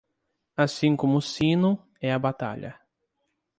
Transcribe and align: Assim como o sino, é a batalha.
Assim 0.57 0.95
como 0.95 1.17
o 1.17 1.21
sino, 1.21 1.77
é 2.01 2.11
a 2.11 2.17
batalha. 2.17 2.81